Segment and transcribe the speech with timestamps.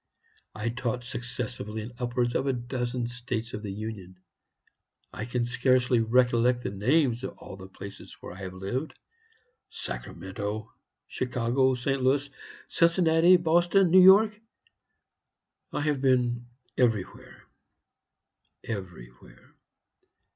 [0.55, 4.19] I taught successively in upwards of a dozen States of the Union.
[5.13, 8.97] I can scarcely recollect the names of all the places where I have lived
[9.69, 10.73] Sacramento,
[11.07, 12.01] Chicago, St.
[12.01, 12.27] Louis,
[12.67, 14.41] Cincinnati, Boston, New York;
[15.71, 16.47] I have been
[16.79, 17.43] everywhere
[18.63, 19.53] everywhere.